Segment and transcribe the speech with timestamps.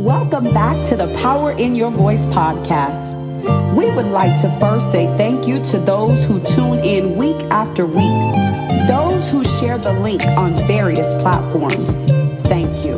[0.00, 3.12] Welcome back to the Power in Your Voice podcast.
[3.76, 7.84] We would like to first say thank you to those who tune in week after
[7.84, 11.90] week, those who share the link on various platforms.
[12.48, 12.96] Thank you.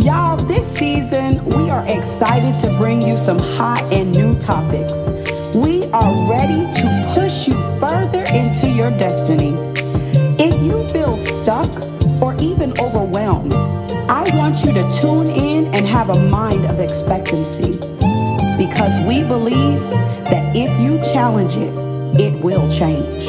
[0.00, 4.92] Y'all, this season we are excited to bring you some hot and new topics.
[5.56, 9.54] We are ready to push you further into your destiny.
[10.38, 11.68] If you feel stuck
[12.22, 13.54] or even overwhelmed,
[14.34, 17.72] want you to tune in and have a mind of expectancy
[18.56, 19.80] because we believe
[20.30, 21.72] that if you challenge it,
[22.20, 23.26] it will change.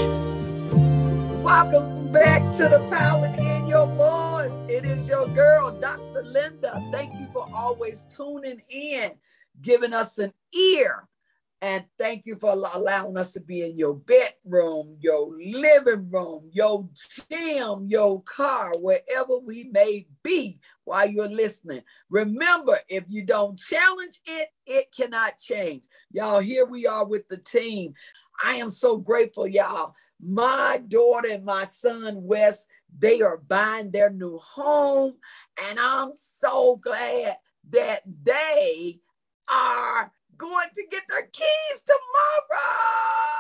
[1.43, 4.61] Welcome back to the Power in Your Voice.
[4.69, 6.23] It is your girl, Dr.
[6.23, 6.87] Linda.
[6.91, 9.11] Thank you for always tuning in,
[9.61, 11.07] giving us an ear
[11.61, 16.87] and thank you for allowing us to be in your bedroom, your living room, your
[17.29, 21.81] gym, your car, wherever we may be while you're listening.
[22.09, 25.85] Remember, if you don't challenge it, it cannot change.
[26.11, 27.93] Y'all, here we are with the team.
[28.43, 29.95] I am so grateful, y'all.
[30.23, 32.67] My daughter and my son, Wes,
[32.99, 35.15] they are buying their new home.
[35.67, 37.37] And I'm so glad
[37.71, 38.99] that they
[39.51, 43.37] are going to get their keys tomorrow.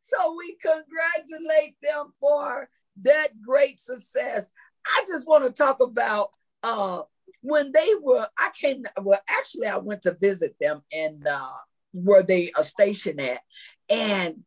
[0.00, 2.68] So we congratulate them for
[3.02, 4.50] that great success.
[4.86, 6.30] I just want to talk about
[6.62, 7.02] uh,
[7.40, 11.50] when they were, I came, well, actually, I went to visit them and uh,
[11.92, 13.40] where they are stationed at.
[13.88, 14.44] And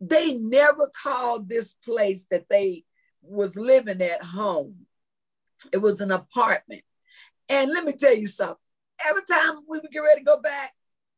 [0.00, 2.84] they never called this place that they
[3.22, 4.86] was living at home.
[5.72, 6.82] It was an apartment.
[7.48, 8.56] And let me tell you something
[9.08, 10.72] every time we would get ready to go back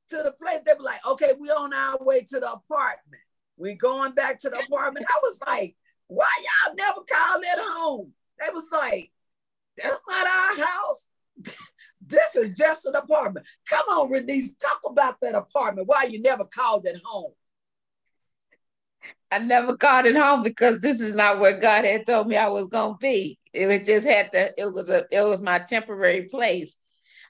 [0.08, 3.22] to the place, they were like, okay, we on our way to the apartment.
[3.56, 5.06] We going back to the apartment.
[5.08, 5.76] I was like,
[6.08, 8.12] why y'all never call it home?
[8.40, 9.10] They was like,
[9.76, 11.08] that's not our house.
[12.06, 13.46] this is just an apartment.
[13.68, 15.88] Come on, Renee, talk about that apartment.
[15.88, 17.32] Why you never called it home?
[19.30, 22.48] I never called it home because this is not where God had told me I
[22.48, 23.38] was gonna be.
[23.52, 26.76] It just had to, it was a it was my temporary place.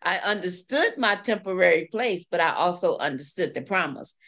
[0.03, 4.19] I understood my temporary place, but I also understood the promise.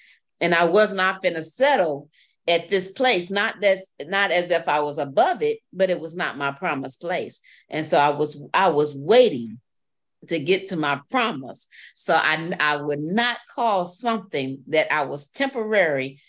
[0.40, 2.08] And I was not going to settle
[2.46, 6.14] at this place, not as not as if I was above it, but it was
[6.14, 7.40] not my promised place.
[7.68, 9.60] And so I was I was waiting
[10.28, 11.68] to get to my promise.
[11.94, 16.20] So I I would not call something that I was temporary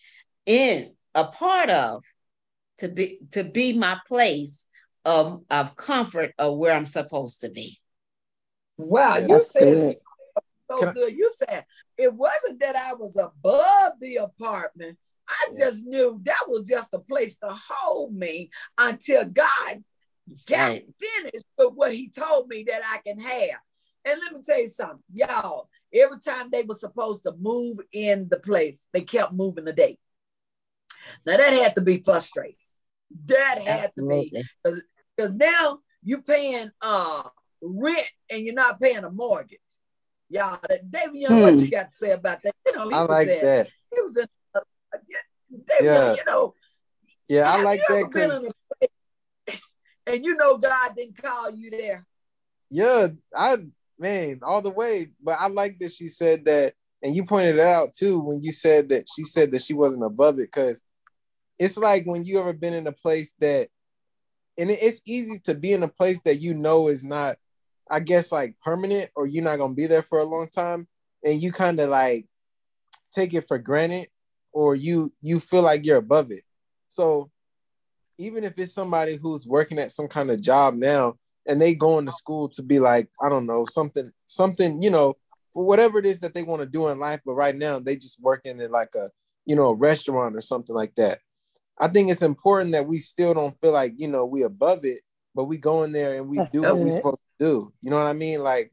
[0.45, 2.03] in a part of
[2.79, 4.65] to be to be my place
[5.05, 7.77] of, of comfort of where I'm supposed to be.
[8.79, 9.97] Wow, yeah, you said
[10.71, 11.11] so Can good.
[11.11, 11.65] I, you said
[11.97, 14.97] it wasn't that I was above the apartment.
[15.27, 15.65] I yeah.
[15.65, 19.83] just knew that was just a place to hold me until God
[20.49, 20.85] got right.
[20.97, 23.59] finished with what He told me that I can have.
[24.05, 25.69] And let me tell you something, y'all.
[25.93, 29.99] Every time they were supposed to move in the place, they kept moving the date.
[31.25, 32.55] Now that had to be frustrating.
[33.25, 34.29] That had Absolutely.
[34.63, 34.81] to be
[35.17, 37.23] because now you're paying uh
[37.61, 39.59] rent and you're not paying a mortgage.
[40.29, 40.59] Y'all,
[40.89, 41.41] David Young, hmm.
[41.41, 42.55] what you got to say about that?
[42.65, 43.69] You know, I like at, that.
[43.93, 44.59] He was in, uh,
[45.49, 46.05] David yeah.
[46.05, 46.53] Young, you know.
[47.27, 48.45] Yeah, I like that because.
[50.07, 52.03] And you know, God didn't call you there.
[52.71, 53.57] Yeah, I
[53.99, 55.11] man, all the way.
[55.23, 58.51] But I like that she said that, and you pointed it out too when you
[58.51, 60.81] said that she said that she wasn't above it because
[61.59, 63.67] it's like when you ever been in a place that
[64.57, 67.37] and it's easy to be in a place that you know is not,
[67.89, 70.87] I guess, like permanent or you're not gonna be there for a long time,
[71.23, 72.25] and you kind of like
[73.13, 74.07] take it for granted,
[74.51, 76.43] or you you feel like you're above it.
[76.87, 77.31] So
[78.17, 81.15] even if it's somebody who's working at some kind of job now
[81.47, 85.15] and they going to school to be like, I don't know, something, something, you know,
[85.53, 87.95] for whatever it is that they want to do in life, but right now they
[87.95, 89.09] just working in like a,
[89.45, 91.19] you know, a restaurant or something like that.
[91.79, 94.99] I think it's important that we still don't feel like you know we above it,
[95.33, 97.71] but we go in there and we do what we're supposed to do.
[97.81, 98.41] You know what I mean?
[98.41, 98.71] Like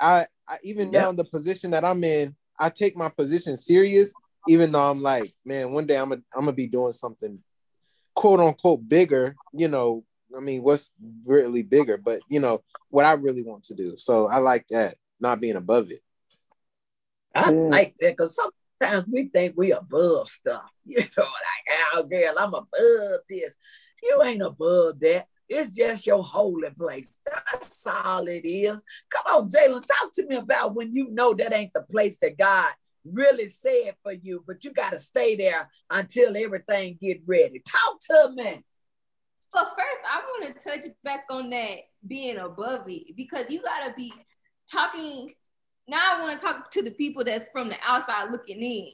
[0.00, 4.12] I, I even now in the position that I'm in, I take my position serious,
[4.48, 7.38] even though I'm like, man, one day I'm gonna I'm gonna be doing something
[8.14, 9.36] quote unquote bigger.
[9.52, 10.04] You know,
[10.36, 10.92] I mean, what's
[11.24, 11.96] really bigger?
[11.96, 13.94] But you know what I really want to do.
[13.96, 16.00] So I like that, not being above it.
[17.34, 18.38] I like that because
[18.84, 20.64] Sometimes we think we above stuff.
[20.86, 23.54] You know, like, oh girl, I'm above this.
[24.02, 25.26] You ain't above that.
[25.48, 27.18] It's just your holy place.
[27.24, 28.76] That's all it is.
[29.10, 32.38] Come on, Jalen, talk to me about when you know that ain't the place that
[32.38, 32.70] God
[33.04, 37.62] really said for you, but you got to stay there until everything get ready.
[37.66, 38.64] Talk to me.
[39.54, 43.94] So first, I want to touch back on that being above it because you gotta
[43.94, 44.12] be
[44.70, 45.32] talking.
[45.86, 48.88] Now I want to talk to the people that's from the outside looking in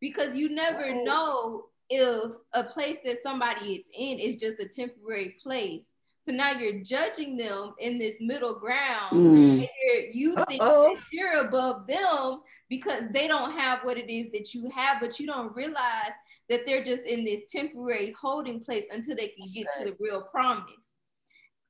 [0.00, 5.36] because you never know if a place that somebody is in is just a temporary
[5.42, 5.86] place.
[6.26, 9.58] So now you're judging them in this middle ground, Mm.
[9.58, 12.40] and you're, you think that you're above them
[12.70, 16.12] because they don't have what it is that you have, but you don't realize
[16.48, 19.96] that they're just in this temporary holding place until they can That's get to the
[20.00, 20.90] real promise.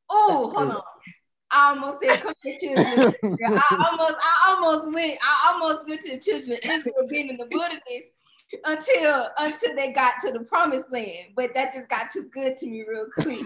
[0.09, 0.77] Oh, hold good.
[0.77, 0.83] on.
[1.51, 3.15] I almost said come to children.
[3.47, 7.37] I almost, I almost went, I almost went to the children of Israel being in
[7.37, 7.83] the wilderness
[8.65, 11.33] until until they got to the promised land.
[11.37, 13.41] But that just got too good to me real quick.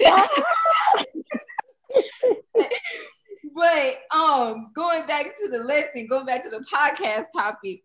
[3.54, 7.84] but um going back to the lesson, going back to the podcast topic,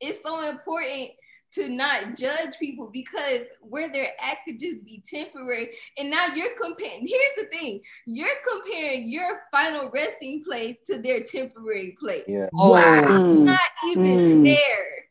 [0.00, 1.10] it's so important
[1.54, 5.70] to not judge people because where they're at could just be temporary.
[5.96, 11.20] And now you're comparing, here's the thing, you're comparing your final resting place to their
[11.22, 12.24] temporary place.
[12.26, 12.48] Yeah.
[12.52, 13.02] Wow.
[13.04, 13.44] Mm.
[13.44, 14.44] Not even Mm.
[14.44, 15.06] there.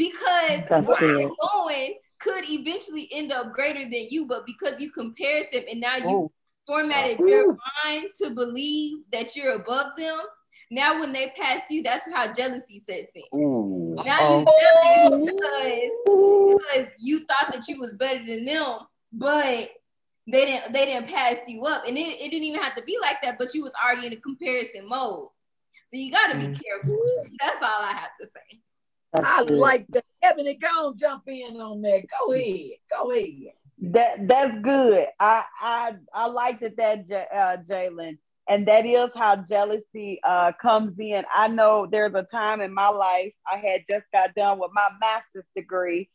[0.00, 1.20] Because That's where it.
[1.20, 5.78] you're going could eventually end up greater than you, but because you compared them and
[5.78, 6.32] now you Oh,
[6.66, 10.18] formatted your mind to believe that you're above them.
[10.70, 13.22] Now, when they pass you, that's how jealousy sets in.
[13.38, 13.94] ooh.
[14.02, 15.90] Now you jealous because,
[16.72, 18.78] because you thought that you was better than them,
[19.12, 19.68] but
[20.26, 22.96] they didn't they didn't pass you up, and it, it didn't even have to be
[23.02, 23.36] like that.
[23.38, 25.28] But you was already in a comparison mode,
[25.92, 26.62] so you got to be Mm.
[26.64, 26.98] careful.
[27.40, 28.60] That's all I have to say.
[29.14, 30.04] I like that.
[30.22, 32.02] Ebony, go on, jump in on that.
[32.18, 32.70] Go ahead.
[32.90, 33.54] Go ahead.
[33.82, 35.06] That that's good.
[35.18, 38.18] I I I liked it that uh, Jalen,
[38.48, 41.24] and that is how jealousy uh, comes in.
[41.34, 44.88] I know there's a time in my life I had just got done with my
[45.00, 46.10] master's degree,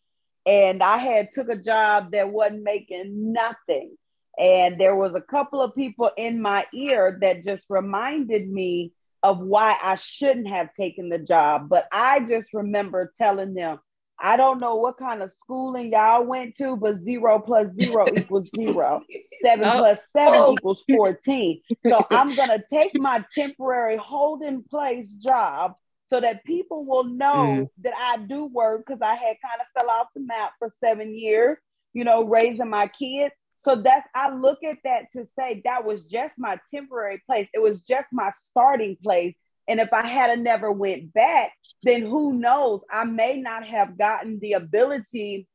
[0.46, 3.98] and I had took a job that wasn't making nothing,
[4.38, 8.92] and there was a couple of people in my ear that just reminded me
[9.26, 11.68] of why I shouldn't have taken the job.
[11.68, 13.80] But I just remember telling them.
[14.18, 18.48] I don't know what kind of schooling y'all went to, but zero plus zero equals
[18.56, 19.02] zero.
[19.44, 19.80] Seven Oh.
[19.80, 20.54] plus seven Oh.
[20.54, 21.62] equals 14.
[21.86, 25.74] So I'm going to take my temporary holding place job
[26.06, 27.68] so that people will know mm.
[27.84, 31.14] that I do work because I had kind of fell off the map for seven
[31.14, 31.58] years,
[31.92, 33.34] you know, raising my kids.
[33.58, 37.48] So that's, I look at that to say that was just my temporary place.
[37.54, 39.36] It was just my starting place.
[39.68, 41.54] And if I had never went back,
[41.84, 42.82] then who knows?
[42.92, 45.48] I may not have gotten the ability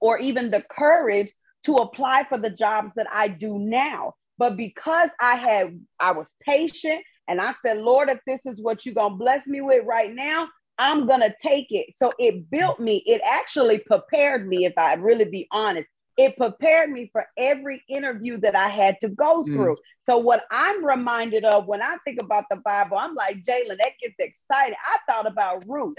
[0.00, 1.32] or even the courage
[1.66, 4.14] to apply for the jobs that I do now.
[4.38, 8.84] But because I had, I was patient and I said, Lord, if this is what
[8.84, 11.94] you're to bless me with right now, I'm to take it.
[11.96, 13.02] So it built me.
[13.06, 15.88] It actually prepared me, if I really be honest.
[16.16, 19.52] It prepared me for every interview that I had to go Mm.
[19.52, 19.76] through.
[20.02, 23.92] So, what I'm reminded of when I think about the Bible, I'm like, Jalen, that
[24.02, 24.76] gets excited.
[24.86, 25.96] I thought about Ruth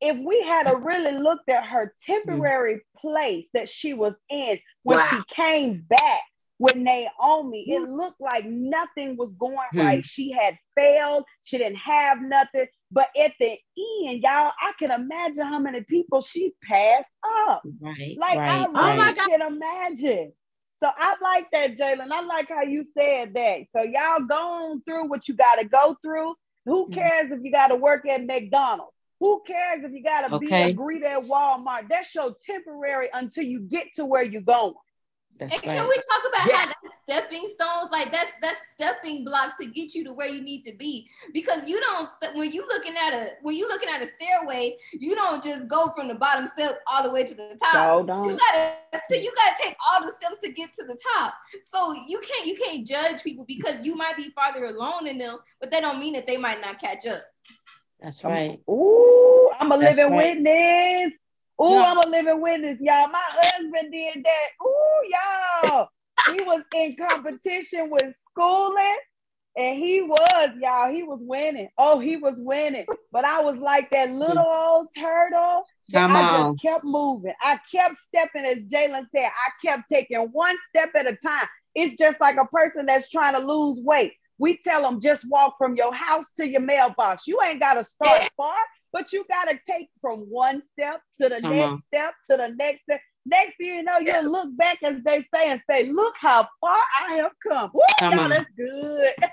[0.00, 4.98] if we had a really looked at her temporary place that she was in when
[4.98, 5.06] Wow.
[5.10, 6.20] she came back
[6.58, 9.78] with Naomi, it looked like nothing was going Hmm.
[9.78, 10.06] right.
[10.06, 12.66] She had failed, she didn't have nothing.
[12.92, 17.10] But at the end, y'all, I can imagine how many people she passed
[17.48, 17.62] up.
[17.80, 18.16] Right.
[18.18, 19.16] Like I right, Oh my really right.
[19.16, 20.32] Can imagine.
[20.82, 22.10] So I like that, Jalen.
[22.12, 23.60] I like how you said that.
[23.70, 26.34] So y'all go on through what you got to go through.
[26.66, 26.92] Who Mhm.
[26.94, 28.92] cares if you got to work at McDonald's?
[29.20, 30.70] Who cares if you got to be Okay.
[30.70, 31.88] a greeter at Walmart?
[31.88, 34.74] That's your temporary until you get to where you're going.
[35.38, 36.56] That's And can we talk about Yeah.
[36.58, 37.90] how that's stepping stones?
[37.90, 41.08] Like that's that's stepping blocks to get you to where you need to be.
[41.32, 44.76] Because you don't st- when you looking at a when you looking at a stairway,
[44.92, 47.72] you don't just go from the bottom step all the way to the top.
[47.72, 48.38] So You don't.
[48.38, 48.76] gotta
[49.10, 51.34] you gotta take all the steps to get to the top.
[51.68, 55.38] So you can't you can't judge people because you might be farther along in them,
[55.60, 57.20] but that don't mean that they might not catch up.
[58.00, 58.60] That's right.
[58.70, 60.26] Ooh, I'm a That's living right.
[60.36, 61.12] witness.
[61.64, 61.84] Ooh, Yeah.
[61.86, 63.08] I'm a living witness, y'all.
[63.08, 64.66] My husband did that.
[64.66, 65.88] Ooh, y'all.
[66.36, 68.96] He was in competition with schooling.
[69.56, 71.68] And he was, y'all, he was winning.
[71.78, 72.86] Oh, he was winning.
[73.12, 75.62] But I was like that little old turtle.
[75.90, 76.56] that Come I on.
[76.56, 77.34] just kept moving.
[77.40, 81.46] I kept stepping, as Jalen said, I kept taking one step at a time.
[81.76, 84.14] It's just like a person that's trying to lose weight.
[84.38, 87.28] We tell them just walk from your house to your mailbox.
[87.28, 88.56] You ain't got to start far,
[88.94, 91.78] but you got to take from one step to the Come next on.
[91.80, 93.00] step to the next step.
[93.26, 96.78] Next thing you know, you'll look back as they say and say, Look how far
[97.00, 97.72] I have come.
[97.98, 98.30] Come on.
[98.30, 99.08] that's good.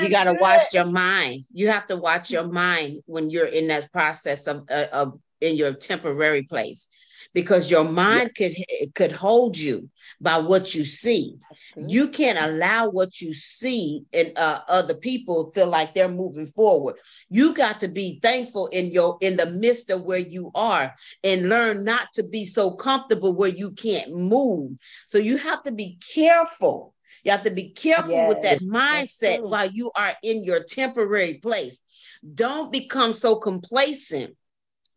[0.00, 1.44] You got to watch your mind.
[1.52, 5.56] You have to watch your mind when you're in that process of, uh, of in
[5.56, 6.88] your temporary place,
[7.34, 8.52] because your mind could
[8.94, 9.88] could hold you
[10.20, 11.36] by what you see.
[11.76, 16.96] You can't allow what you see and uh, other people feel like they're moving forward.
[17.28, 21.48] You got to be thankful in your in the midst of where you are and
[21.48, 24.72] learn not to be so comfortable where you can't move.
[25.06, 26.94] So you have to be careful.
[27.24, 31.34] You have to be careful yes, with that mindset while you are in your temporary
[31.34, 31.82] place.
[32.34, 34.36] Don't become so complacent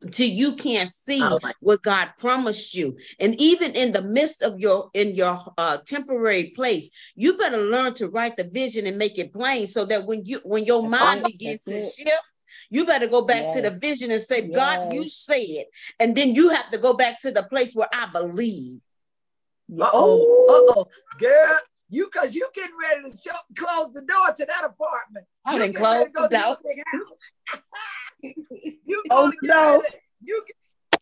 [0.10, 1.22] till you can't see
[1.60, 2.98] what God promised you.
[3.20, 7.94] And even in the midst of your in your uh, temporary place, you better learn
[7.96, 11.24] to write the vision and make it plain so that when you when your mind
[11.24, 12.24] begins to shift,
[12.70, 13.56] you better go back yes.
[13.56, 14.56] to the vision and say, yes.
[14.56, 15.66] God, you said,
[16.00, 18.80] and then you have to go back to the place where I believe.
[19.80, 21.58] Oh, oh, girl,
[21.90, 25.26] you cause you getting ready to show, close the door to that apartment.
[25.46, 26.56] I didn't close the door.
[28.22, 29.84] you oh no.
[30.22, 30.44] you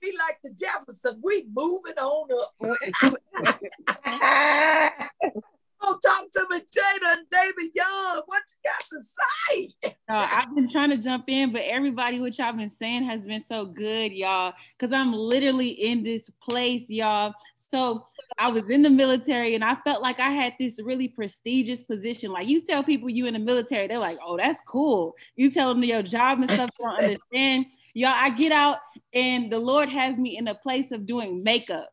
[0.01, 1.21] be like the Jefferson.
[1.23, 2.51] We moving on up.
[5.81, 8.21] oh, talk to me, Jada and David Young.
[8.25, 9.69] What you got to say?
[10.09, 13.43] Uh, I've been trying to jump in, but everybody, what y'all been saying has been
[13.43, 14.53] so good, y'all.
[14.79, 17.33] Cause I'm literally in this place, y'all.
[17.71, 18.05] So
[18.39, 22.31] I was in the military and I felt like I had this really prestigious position.
[22.31, 25.13] Like you tell people you in the military, they're like, oh, that's cool.
[25.36, 27.65] You tell them your job and stuff, don't understand.
[27.93, 28.77] Y'all, I get out
[29.13, 31.89] and the Lord has me in a place of doing makeup.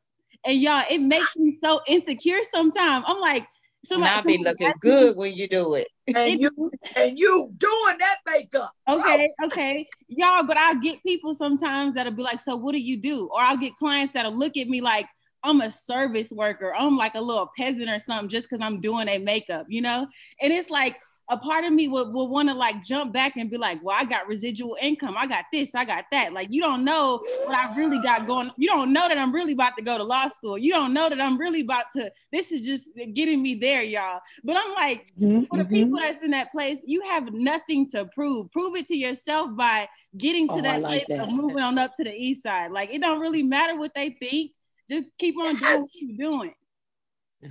[0.46, 3.04] And y'all, it makes me so insecure sometimes.
[3.08, 3.48] I'm like,
[3.84, 5.88] somebody I'll be looking good when you do it.
[6.14, 6.50] And you
[6.94, 8.70] and you doing that makeup.
[8.88, 9.46] Okay, oh.
[9.46, 9.88] okay.
[10.06, 13.28] Y'all, but I'll get people sometimes that'll be like, so what do you do?
[13.32, 15.06] Or I'll get clients that'll look at me like,
[15.46, 16.74] I'm a service worker.
[16.76, 20.06] I'm like a little peasant or something just because I'm doing a makeup, you know?
[20.42, 20.96] And it's like
[21.28, 23.96] a part of me would, would want to like jump back and be like, well,
[23.98, 25.16] I got residual income.
[25.18, 26.32] I got this, I got that.
[26.32, 28.50] Like, you don't know what I really got going.
[28.56, 30.56] You don't know that I'm really about to go to law school.
[30.56, 34.20] You don't know that I'm really about to, this is just getting me there, y'all.
[34.44, 35.44] But I'm like, mm-hmm.
[35.44, 38.50] for the people that's in that place, you have nothing to prove.
[38.52, 41.26] Prove it to yourself by getting to oh, that like place that.
[41.26, 42.70] of moving that's on up to the east side.
[42.70, 44.52] Like, it don't really matter what they think
[44.88, 46.54] just keep on doing what you're doing.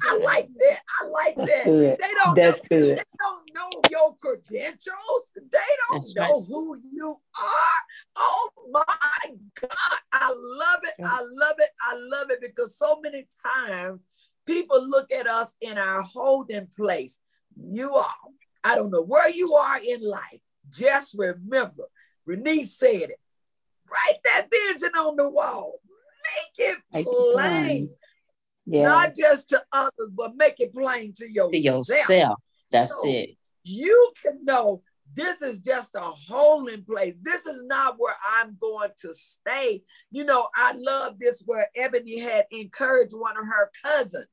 [0.03, 0.79] I like that.
[1.01, 1.65] I like that.
[1.65, 2.97] They don't That's know, good.
[2.97, 5.31] They don't know your credentials.
[5.35, 6.47] They don't That's know right.
[6.47, 7.81] who you are.
[8.15, 9.99] Oh my God.
[10.11, 11.05] I love it.
[11.05, 11.69] I love it.
[11.81, 14.01] I love it because so many times
[14.45, 17.19] people look at us in our holding place.
[17.55, 18.15] You are.
[18.63, 20.41] I don't know where you are in life.
[20.69, 21.83] Just remember,
[22.25, 23.19] Renee said it.
[23.89, 25.79] Write that vision on the wall
[26.33, 27.83] make it plain.
[27.83, 27.97] It
[28.65, 28.83] yeah.
[28.83, 31.51] Not just to others, but make it plain to yourself.
[31.51, 32.39] To yourself.
[32.71, 33.31] That's so it.
[33.63, 34.81] You can know
[35.13, 37.15] this is just a holding place.
[37.21, 39.83] This is not where I'm going to stay.
[40.11, 44.27] You know, I love this where Ebony had encouraged one of her cousins.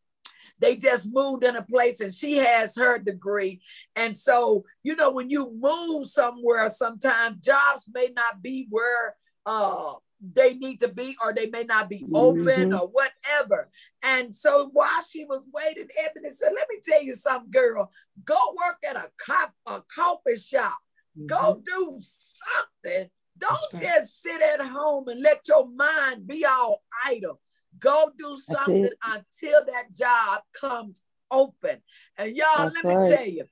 [0.58, 3.60] They just moved in a place and she has her degree.
[3.96, 9.94] And so, you know, when you move somewhere, sometimes jobs may not be where uh
[10.22, 12.74] they need to be or they may not be open mm-hmm.
[12.74, 13.68] or whatever.
[14.04, 17.90] And so while she was waiting, Ebony said, Let me tell you something, girl.
[18.24, 20.78] Go work at a cop a coffee shop.
[21.18, 21.26] Mm-hmm.
[21.26, 23.08] Go do something.
[23.38, 23.82] Don't right.
[23.82, 27.40] just sit at home and let your mind be all idle.
[27.78, 31.78] Go do something until that job comes open.
[32.18, 33.16] And y'all, let me right.
[33.16, 33.44] tell you,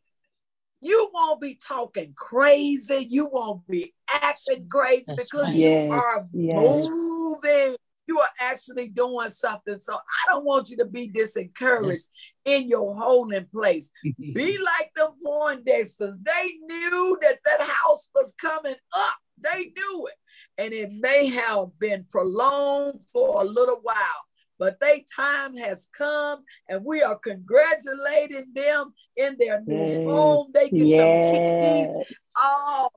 [0.80, 3.06] you won't be talking crazy.
[3.08, 5.54] You won't be acting crazy That's because right.
[5.54, 5.92] you yes.
[5.92, 6.86] are yes.
[6.88, 7.76] moving.
[8.06, 9.76] You are actually doing something.
[9.76, 12.10] So I don't want you to be disencouraged yes.
[12.44, 13.90] in your holding place.
[14.18, 16.16] be like the Poindexters.
[16.24, 19.14] They knew that that house was coming up.
[19.38, 20.14] They knew it.
[20.58, 24.24] And it may have been prolonged for a little while
[24.60, 30.50] but their time has come and we are congratulating them in their new home.
[30.52, 31.30] They get yes.
[31.30, 32.06] them keys.
[32.36, 32.90] Oh,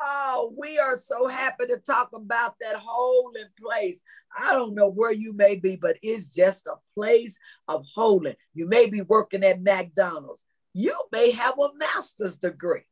[0.00, 4.02] oh, we are so happy to talk about that holding place.
[4.36, 7.38] I don't know where you may be, but it's just a place
[7.68, 8.34] of holding.
[8.54, 10.46] You may be working at McDonald's.
[10.72, 12.86] You may have a master's degree.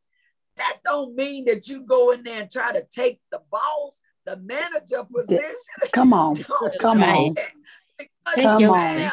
[0.56, 4.36] That don't mean that you go in there and try to take the boss, the
[4.36, 5.54] manager position.
[5.94, 6.34] Come on,
[6.82, 7.34] come on.
[8.34, 9.12] Take your place.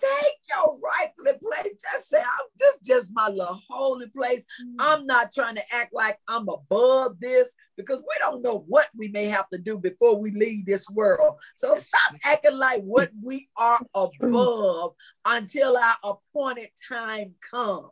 [0.00, 1.72] Take your rightful place.
[1.82, 4.46] Just say, I'm this just my little holy place.
[4.62, 4.74] Mm.
[4.78, 9.08] I'm not trying to act like I'm above this because we don't know what we
[9.08, 11.34] may have to do before we leave this world.
[11.56, 14.92] So stop acting like what we are above
[15.24, 17.90] until our appointed time comes.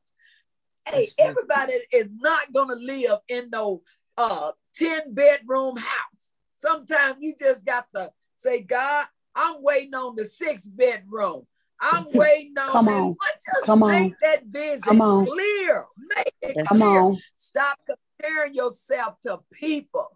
[0.88, 3.83] Hey, everybody is not gonna live in no
[4.16, 6.30] uh 10 bedroom house.
[6.52, 9.06] Sometimes you just got to Say, God,
[9.37, 11.47] I'm waiting on the six bedroom.
[11.81, 12.95] I'm waiting on Come this.
[12.95, 13.16] on.
[13.21, 14.16] But just Come make on.
[14.23, 15.26] that vision Come on.
[15.26, 15.85] clear.
[16.16, 17.00] Make it That's Come clear.
[17.00, 17.19] on.
[17.37, 20.09] Stop comparing yourself to people.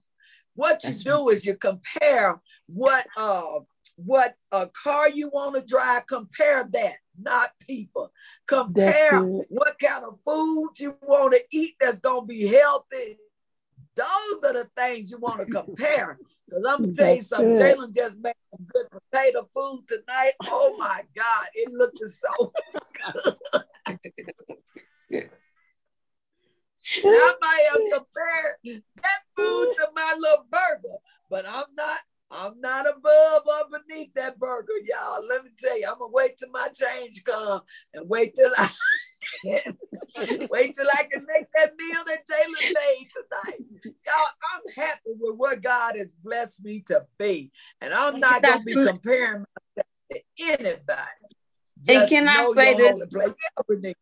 [0.55, 3.61] What you That's do is you compare what uh
[3.97, 8.11] what a car you want to drive, compare that, not people.
[8.47, 13.19] Compare what kind of food you want to eat that's gonna be healthy.
[13.95, 16.19] Those are the things you want to compare.
[16.57, 17.55] I'm gonna tell you something.
[17.55, 20.33] Jalen just made some good potato food tonight.
[20.47, 22.53] Oh my God, it looked so
[27.05, 30.97] And I might have compared that food to my little burger,
[31.29, 31.99] but I'm not.
[32.33, 35.27] I'm not above or beneath that burger, y'all.
[35.29, 38.71] Let me tell you, I'm gonna wait till my change come and wait till I
[40.51, 43.67] wait till I can make that meal that Jalen made tonight.
[43.85, 47.51] Y'all, I'm happy with what God has blessed me to be,
[47.81, 49.45] and I'm not gonna be comparing
[49.77, 51.01] myself to anybody.
[51.89, 53.09] And can I say this?
[53.13, 53.37] holy place.
[53.41, 53.95] Yeah, Renee.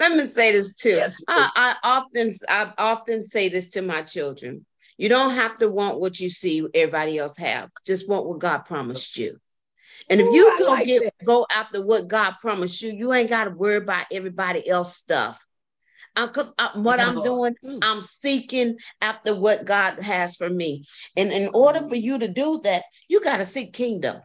[0.00, 0.90] Let me say this too.
[0.90, 4.66] Yes, I, I often I often say this to my children.
[4.98, 7.70] You don't have to want what you see everybody else have.
[7.86, 9.38] Just want what God promised you.
[10.10, 11.24] And if you I go like get that.
[11.24, 15.44] go after what God promised you, you ain't got to worry about everybody else stuff.
[16.14, 17.78] Because what I'm doing, mm.
[17.80, 20.84] I'm seeking after what God has for me.
[21.16, 24.20] And in order for you to do that, you got to seek kingdom.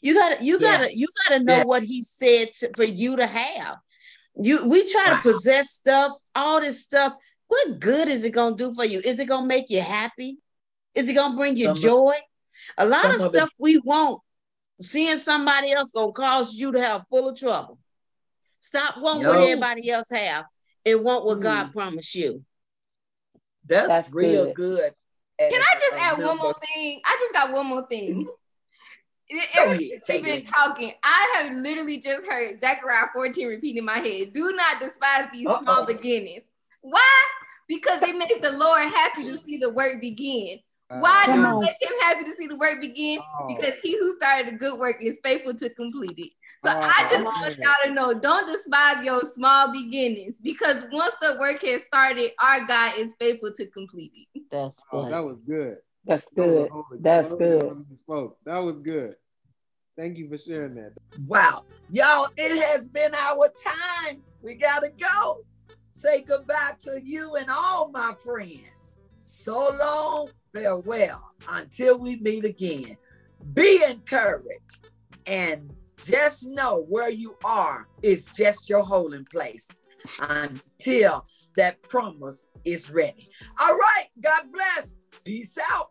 [0.00, 1.66] You got to you got to you got to know Yes.
[1.66, 3.78] what He said to, for you to have.
[4.40, 5.16] You we try Wow.
[5.16, 7.14] to possess stuff, all this stuff.
[7.48, 9.00] What good is it gonna do for you?
[9.00, 10.38] Is it gonna make you happy?
[10.94, 12.14] Is it gonna bring you Some joy?
[12.76, 14.20] A lot of it- stuff we want,
[14.80, 17.78] seeing somebody else gonna cause you to have full of trouble.
[18.60, 20.44] Stop wanting what everybody else have
[20.84, 21.42] and want what Mm.
[21.42, 22.44] God promised you.
[23.64, 24.54] That's, That's real good.
[24.54, 24.94] good.
[25.38, 27.00] Can I just add one more thing?
[27.04, 28.24] I just got one more thing.
[28.24, 30.44] Go Ever ahead, since take you've it.
[30.44, 34.32] been talking, I have literally just heard Zechariah 14 repeat in my head.
[34.32, 35.62] Do not despise these Uh-oh.
[35.62, 36.46] small beginnings.
[36.80, 37.22] Why?
[37.68, 40.60] Because it makes the Lord happy to see the work begin.
[40.90, 41.62] Uh, Why do on.
[41.62, 43.20] it make him happy to see the work begin?
[43.38, 43.46] Oh.
[43.48, 46.30] Because he who started a good work is faithful to complete it.
[46.64, 47.56] So Oh, I just come want on.
[47.62, 52.64] y'all to know, don't despise your small beginnings because once the work has started, our
[52.66, 54.42] God is faithful to complete it.
[54.50, 55.12] That's Oh, good.
[55.12, 55.76] that was good.
[56.04, 57.02] That's That was good.
[57.02, 57.62] That's good.
[57.62, 58.30] holy.
[58.44, 59.14] That was good.
[59.96, 60.92] Thank you for sharing that.
[61.26, 61.64] Wow.
[61.90, 64.22] Y'all, it has been our time.
[64.42, 65.38] We got to go.
[65.90, 68.96] Say goodbye to you and all my friends.
[69.16, 72.96] So long, farewell until we meet again.
[73.54, 74.90] Be encouraged
[75.26, 75.72] and
[76.04, 79.68] just know where you are is just your holding place
[80.20, 81.24] until
[81.56, 83.28] that promise is ready.
[83.60, 84.06] All right.
[84.22, 84.94] God bless.
[85.24, 85.90] Peace out.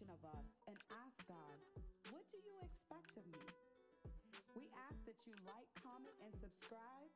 [0.00, 1.56] Expectation of us and ask God,
[2.10, 3.44] what do you expect of me?
[4.56, 7.10] We ask that you like, comment, and subscribe.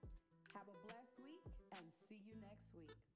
[0.53, 1.45] Have a blessed week
[1.77, 3.14] and see you next week.